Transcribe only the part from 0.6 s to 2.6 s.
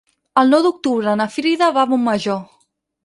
d'octubre na Frida va a Montmajor.